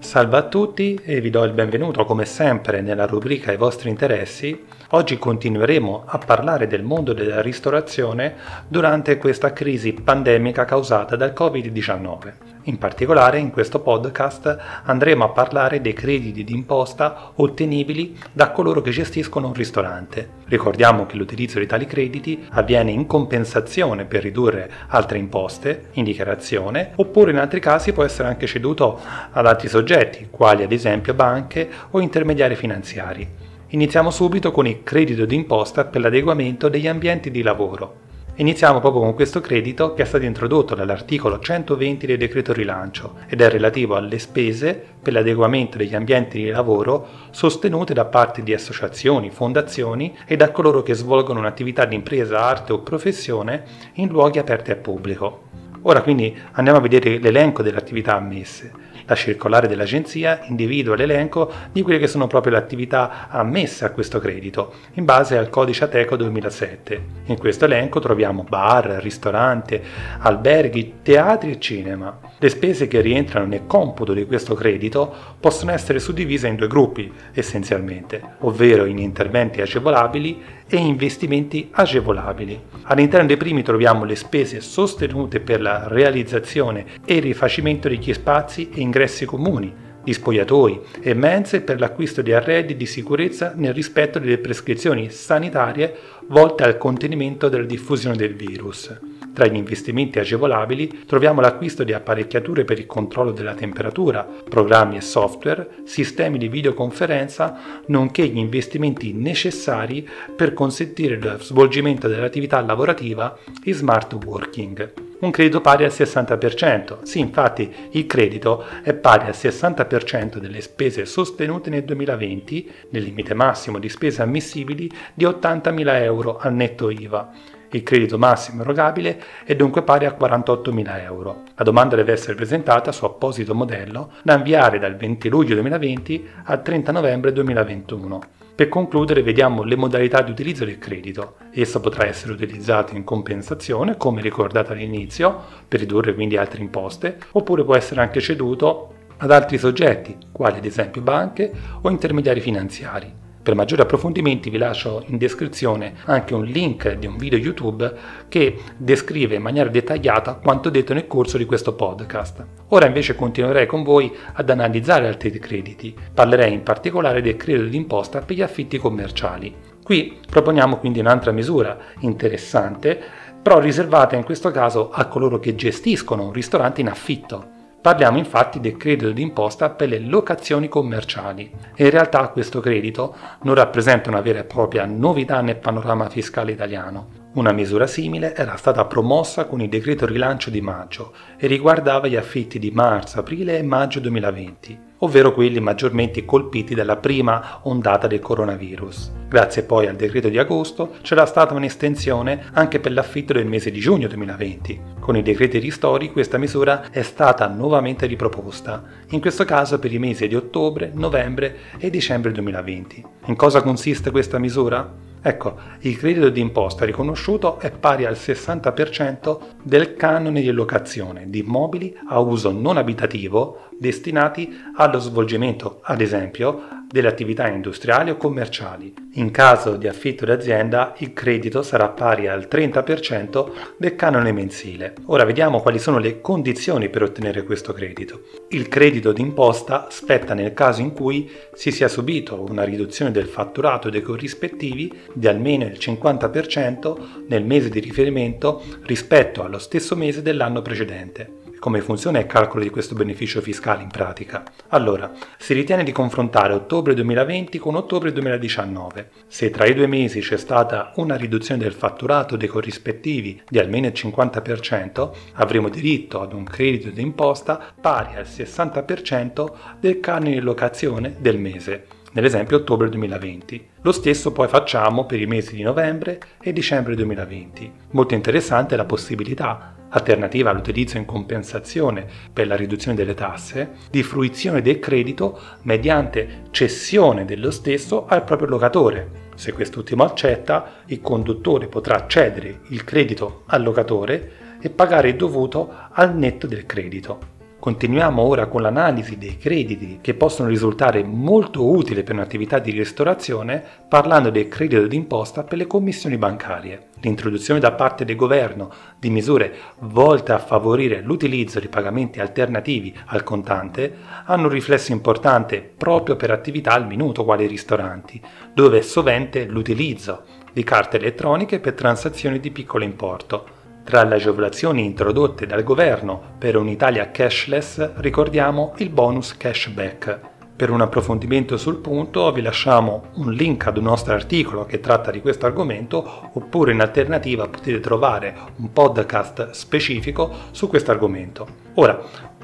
[0.00, 4.64] Salve a tutti e vi do il benvenuto come sempre nella rubrica I vostri interessi.
[4.90, 8.36] Oggi continueremo a parlare del mondo della ristorazione
[8.68, 12.47] durante questa crisi pandemica causata dal Covid-19.
[12.68, 18.90] In particolare in questo podcast andremo a parlare dei crediti d'imposta ottenibili da coloro che
[18.90, 20.28] gestiscono un ristorante.
[20.44, 26.92] Ricordiamo che l'utilizzo di tali crediti avviene in compensazione per ridurre altre imposte in dichiarazione
[26.96, 31.70] oppure in altri casi può essere anche ceduto ad altri soggetti, quali ad esempio banche
[31.92, 33.26] o intermediari finanziari.
[33.68, 38.07] Iniziamo subito con il credito d'imposta per l'adeguamento degli ambienti di lavoro.
[38.40, 43.40] Iniziamo proprio con questo credito che è stato introdotto dall'articolo 120 del decreto rilancio ed
[43.40, 49.30] è relativo alle spese per l'adeguamento degli ambienti di lavoro sostenute da parte di associazioni,
[49.30, 54.70] fondazioni e da coloro che svolgono un'attività di impresa, arte o professione in luoghi aperti
[54.70, 55.46] al pubblico.
[55.82, 58.72] Ora quindi andiamo a vedere l'elenco delle attività ammesse.
[59.08, 64.18] La circolare dell'agenzia individua l'elenco di quelle che sono proprio le attività ammesse a questo
[64.18, 67.02] credito, in base al codice Ateco 2007.
[67.24, 69.82] In questo elenco troviamo bar, ristorante,
[70.18, 72.18] alberghi, teatri e cinema.
[72.38, 77.10] Le spese che rientrano nel computo di questo credito possono essere suddivise in due gruppi,
[77.32, 82.60] essenzialmente, ovvero in interventi agevolabili e investimenti agevolabili.
[82.82, 88.68] All'interno dei primi troviamo le spese sostenute per la realizzazione e il rifacimento degli spazi
[88.68, 94.18] e ingressi comuni, di spogliatoi e mense per l'acquisto di arredi di sicurezza nel rispetto
[94.18, 95.94] delle prescrizioni sanitarie
[96.28, 98.98] volte al contenimento della diffusione del virus.
[99.34, 105.00] Tra gli investimenti agevolabili troviamo l'acquisto di apparecchiature per il controllo della temperatura, programmi e
[105.00, 113.74] software, sistemi di videoconferenza, nonché gli investimenti necessari per consentire lo svolgimento dell'attività lavorativa in
[113.74, 115.07] smart working.
[115.20, 117.02] Un credito pari al 60%.
[117.02, 123.34] Sì, infatti il credito è pari al 60% delle spese sostenute nel 2020, nel limite
[123.34, 129.54] massimo di spese ammissibili di 80.000 euro al netto IVA il credito massimo erogabile è
[129.54, 131.42] dunque pari a 48.000 euro.
[131.54, 136.62] La domanda deve essere presentata su apposito modello da inviare dal 20 luglio 2020 al
[136.62, 138.20] 30 novembre 2021.
[138.58, 141.36] Per concludere vediamo le modalità di utilizzo del credito.
[141.52, 147.62] Esso potrà essere utilizzato in compensazione, come ricordato all'inizio, per ridurre quindi altre imposte, oppure
[147.62, 151.52] può essere anche ceduto ad altri soggetti, quali ad esempio banche
[151.82, 153.26] o intermediari finanziari.
[153.48, 157.90] Per maggiori approfondimenti vi lascio in descrizione anche un link di un video YouTube
[158.28, 162.44] che descrive in maniera dettagliata quanto detto nel corso di questo podcast.
[162.68, 165.96] Ora invece continuerei con voi ad analizzare altri crediti.
[166.12, 169.54] Parlerei in particolare del credito d'imposta per gli affitti commerciali.
[169.82, 173.00] Qui proponiamo quindi un'altra misura interessante,
[173.40, 177.56] però riservata in questo caso a coloro che gestiscono un ristorante in affitto.
[177.80, 184.10] Parliamo infatti del credito d'imposta per le locazioni commerciali in realtà questo credito non rappresenta
[184.10, 187.26] una vera e propria novità nel panorama fiscale italiano.
[187.34, 192.16] Una misura simile era stata promossa con il decreto rilancio di maggio e riguardava gli
[192.16, 198.20] affitti di marzo, aprile e maggio 2020 ovvero quelli maggiormente colpiti dalla prima ondata del
[198.20, 199.12] coronavirus.
[199.28, 203.78] Grazie poi al decreto di agosto c'era stata un'estensione anche per l'affitto del mese di
[203.78, 204.80] giugno 2020.
[205.00, 209.98] Con i decreti ristori questa misura è stata nuovamente riproposta, in questo caso per i
[209.98, 213.04] mesi di ottobre, novembre e dicembre 2020.
[213.26, 215.06] In cosa consiste questa misura?
[215.20, 221.94] Ecco, il credito d'imposta riconosciuto è pari al 60% del canone di locazione di immobili
[222.08, 228.92] a uso non abitativo destinati allo svolgimento, ad esempio, delle attività industriali o commerciali.
[229.14, 234.94] In caso di affitto d'azienda il credito sarà pari al 30% del canone mensile.
[235.06, 238.22] Ora vediamo quali sono le condizioni per ottenere questo credito.
[238.48, 243.90] Il credito d'imposta spetta nel caso in cui si sia subito una riduzione del fatturato
[243.90, 250.62] dei corrispettivi di almeno il 50% nel mese di riferimento rispetto allo stesso mese dell'anno
[250.62, 251.37] precedente.
[251.58, 254.44] Come funziona il calcolo di questo beneficio fiscale in pratica?
[254.68, 259.10] Allora, si ritiene di confrontare ottobre 2020 con ottobre 2019.
[259.26, 263.88] Se tra i due mesi c'è stata una riduzione del fatturato dei corrispettivi di almeno
[263.88, 269.50] il 50%, avremo diritto ad un credito d'imposta pari al 60%
[269.80, 273.68] del canone di locazione del mese nell'esempio ottobre 2020.
[273.82, 277.72] Lo stesso poi facciamo per i mesi di novembre e dicembre 2020.
[277.90, 284.62] Molto interessante la possibilità alternativa all'utilizzo in compensazione per la riduzione delle tasse, di fruizione
[284.62, 289.26] del credito mediante cessione dello stesso al proprio locatore.
[289.34, 295.72] Se quest'ultimo accetta, il conduttore potrà cedere il credito al locatore e pagare il dovuto
[295.92, 297.36] al netto del credito.
[297.68, 303.62] Continuiamo ora con l'analisi dei crediti che possono risultare molto utili per un'attività di ristorazione
[303.86, 306.86] parlando del credito d'imposta per le commissioni bancarie.
[307.02, 313.22] L'introduzione da parte del governo di misure volte a favorire l'utilizzo di pagamenti alternativi al
[313.22, 318.18] contante hanno un riflesso importante proprio per attività al minuto quali i ristoranti,
[318.54, 320.22] dove è sovente l'utilizzo
[320.54, 323.57] di carte elettroniche per transazioni di piccolo importo
[323.88, 330.37] tra le agevolazioni introdotte dal governo per un'Italia cashless ricordiamo il bonus cashback.
[330.58, 335.12] Per un approfondimento sul punto vi lasciamo un link ad un nostro articolo che tratta
[335.12, 341.46] di questo argomento oppure in alternativa potete trovare un podcast specifico su questo argomento.
[341.74, 341.96] Ora,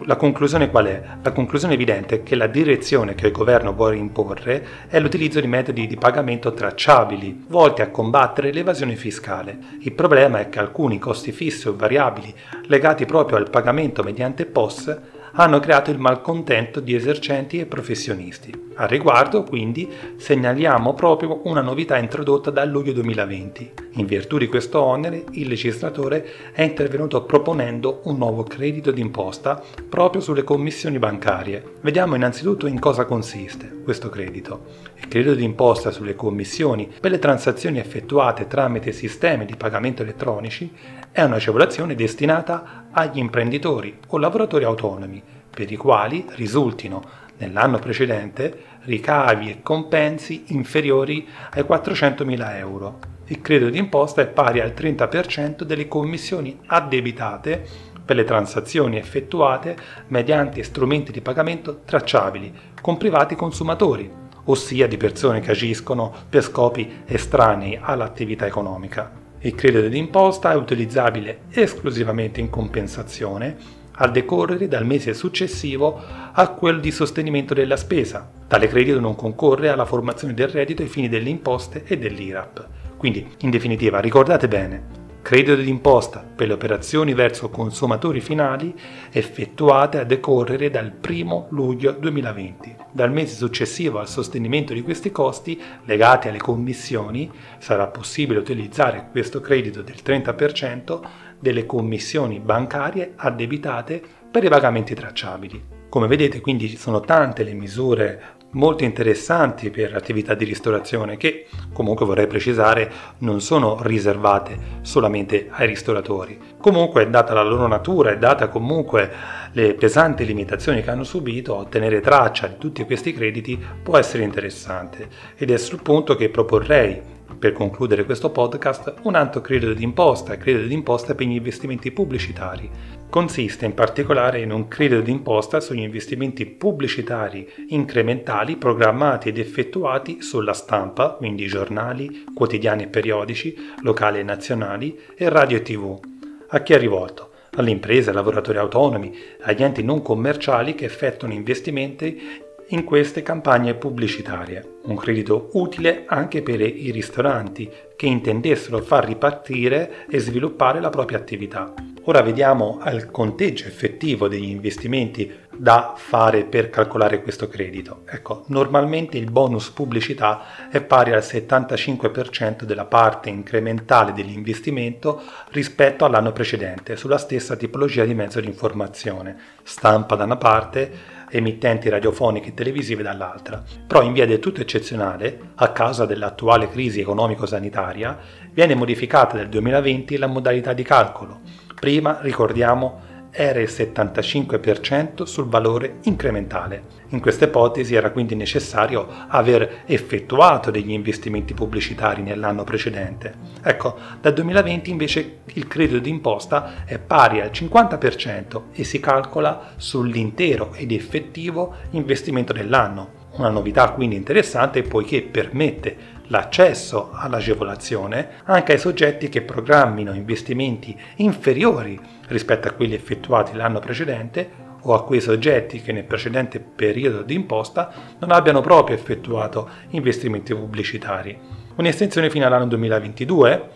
[0.04, 1.02] la conclusione qual è?
[1.24, 5.48] La conclusione evidente è che la direzione che il governo vuole imporre è l'utilizzo di
[5.48, 9.58] metodi di pagamento tracciabili, volti a combattere l'evasione fiscale.
[9.80, 12.32] Il problema è che alcuni costi fissi o variabili
[12.66, 14.98] legati proprio al pagamento mediante POS
[15.36, 18.52] hanno creato il malcontento di esercenti e professionisti.
[18.76, 23.83] A riguardo, quindi, segnaliamo proprio una novità introdotta dal luglio 2020.
[23.96, 30.20] In virtù di questo onere, il legislatore è intervenuto proponendo un nuovo credito d'imposta proprio
[30.20, 31.62] sulle commissioni bancarie.
[31.80, 34.64] Vediamo innanzitutto in cosa consiste questo credito.
[34.96, 40.72] Il credito d'imposta sulle commissioni per le transazioni effettuate tramite sistemi di pagamento elettronici
[41.12, 47.00] è un'agevolazione destinata agli imprenditori o lavoratori autonomi per i quali risultino
[47.36, 53.13] nell'anno precedente ricavi e compensi inferiori ai 400.000 euro.
[53.26, 57.64] Il credito d'imposta è pari al 30% delle commissioni addebitate
[58.04, 59.76] per le transazioni effettuate
[60.08, 64.10] mediante strumenti di pagamento tracciabili con privati consumatori,
[64.44, 69.10] ossia di persone che agiscono per scopi estranei all'attività economica.
[69.38, 73.56] Il credito d'imposta è utilizzabile esclusivamente in compensazione
[73.92, 75.98] a decorrere dal mese successivo
[76.32, 78.28] a quello di sostenimento della spesa.
[78.46, 82.83] Tale credito non concorre alla formazione del reddito ai fini delle imposte e dell'IRAP.
[83.04, 84.82] Quindi, in definitiva, ricordate bene,
[85.20, 88.74] credito d'imposta per le operazioni verso consumatori finali
[89.10, 92.74] effettuate a decorrere dal 1 luglio 2020.
[92.90, 99.42] Dal mese successivo al sostenimento di questi costi legati alle commissioni sarà possibile utilizzare questo
[99.42, 101.00] credito del 30%
[101.38, 105.62] delle commissioni bancarie addebitate per i pagamenti tracciabili.
[105.90, 108.22] Come vedete quindi ci sono tante le misure
[108.54, 115.66] molto interessanti per attività di ristorazione che comunque vorrei precisare non sono riservate solamente ai
[115.66, 116.38] ristoratori.
[116.58, 119.10] Comunque data la loro natura e data comunque
[119.52, 125.08] le pesanti limitazioni che hanno subito, ottenere traccia di tutti questi crediti può essere interessante
[125.36, 130.66] ed è sul punto che proporrei per concludere questo podcast, un altro credito d'imposta, credito
[130.66, 132.70] d'imposta per gli investimenti pubblicitari.
[133.10, 140.52] Consiste in particolare in un credito d'imposta sugli investimenti pubblicitari incrementali programmati ed effettuati sulla
[140.52, 146.00] stampa, quindi giornali, quotidiani e periodici, locali e nazionali, e radio e tv.
[146.48, 147.30] A chi è rivolto?
[147.56, 153.74] alle imprese, ai lavoratori autonomi, agli enti non commerciali che effettuano investimenti in queste campagne
[153.74, 154.78] pubblicitarie.
[154.84, 161.18] Un credito utile anche per i ristoranti che intendessero far ripartire e sviluppare la propria
[161.18, 161.72] attività.
[162.06, 168.02] Ora vediamo il conteggio effettivo degli investimenti da fare per calcolare questo credito.
[168.06, 176.32] Ecco, normalmente il bonus pubblicità è pari al 75% della parte incrementale dell'investimento rispetto all'anno
[176.32, 182.54] precedente sulla stessa tipologia di mezzo di informazione, stampa da una parte emittenti radiofoniche e
[182.54, 183.62] televisive dall'altra.
[183.86, 188.18] Però in via del tutto eccezionale, a causa dell'attuale crisi economico-sanitaria,
[188.52, 191.40] viene modificata nel 2020 la modalità di calcolo.
[191.74, 193.00] Prima, ricordiamo,
[193.36, 197.02] era il 75% sul valore incrementale.
[197.08, 203.34] In questa ipotesi era quindi necessario aver effettuato degli investimenti pubblicitari nell'anno precedente.
[203.60, 210.72] Ecco, dal 2020 invece il credito d'imposta è pari al 50% e si calcola sull'intero
[210.74, 213.22] ed effettivo investimento dell'anno.
[213.32, 222.13] Una novità quindi interessante poiché permette l'accesso all'agevolazione anche ai soggetti che programmino investimenti inferiori
[222.28, 227.34] rispetto a quelli effettuati l'anno precedente o a quei soggetti che nel precedente periodo di
[227.34, 231.38] imposta non abbiano proprio effettuato investimenti pubblicitari.
[231.76, 233.70] Un'estensione fino all'anno 2022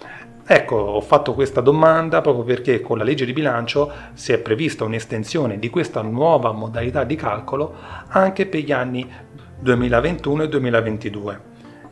[0.50, 4.84] Ecco, ho fatto questa domanda proprio perché con la legge di bilancio si è prevista
[4.84, 7.74] un'estensione di questa nuova modalità di calcolo
[8.08, 9.06] anche per gli anni
[9.58, 11.40] 2021 e 2022.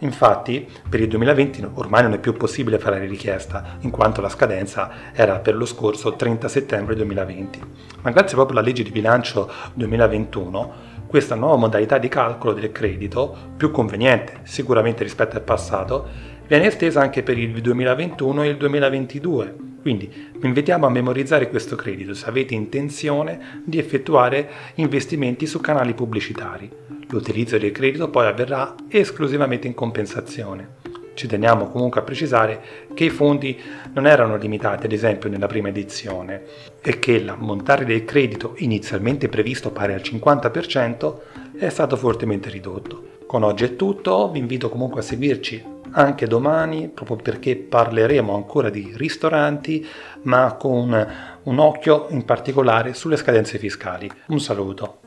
[0.00, 4.90] Infatti, per il 2020 ormai non è più possibile fare richiesta, in quanto la scadenza
[5.12, 7.60] era per lo scorso 30 settembre 2020.
[8.02, 13.34] Ma grazie proprio alla legge di bilancio 2021, questa nuova modalità di calcolo del credito,
[13.56, 19.56] più conveniente sicuramente rispetto al passato, viene estesa anche per il 2021 e il 2022.
[19.80, 25.94] Quindi vi invitiamo a memorizzare questo credito se avete intenzione di effettuare investimenti su canali
[25.94, 26.95] pubblicitari.
[27.08, 30.74] L'utilizzo del credito poi avverrà esclusivamente in compensazione.
[31.14, 32.60] Ci teniamo comunque a precisare
[32.92, 33.58] che i fondi
[33.94, 36.42] non erano limitati ad esempio nella prima edizione
[36.82, 41.14] e che l'ammontare del credito inizialmente previsto pari al 50%
[41.56, 43.14] è stato fortemente ridotto.
[43.26, 48.68] Con oggi è tutto, vi invito comunque a seguirci anche domani proprio perché parleremo ancora
[48.68, 49.86] di ristoranti
[50.22, 51.08] ma con
[51.42, 54.10] un occhio in particolare sulle scadenze fiscali.
[54.26, 55.05] Un saluto.